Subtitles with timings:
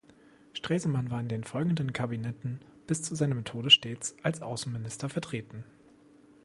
[0.53, 5.63] Stresemann war in den folgenden Kabinetten bis zu seinem Tode stets als Außenminister vertreten.